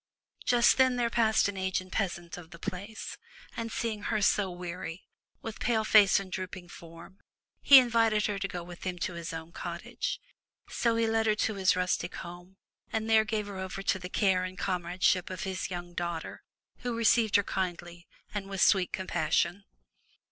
[0.45, 3.19] Just then there passed an aged peasant of the place,
[3.55, 5.05] and seeing her so weary,
[5.43, 7.19] with pale face and drooping form,
[7.61, 10.19] he invited her to go with him to his own cottage.
[10.67, 12.57] So he led her to his rustic home
[12.91, 16.41] and there gave her over to the care and comradeship of his young daughter,
[16.79, 19.65] who received her kindly and with sweet compassion.